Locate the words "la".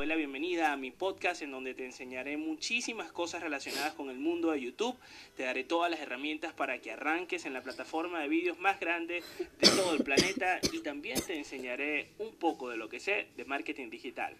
0.06-0.16, 7.52-7.60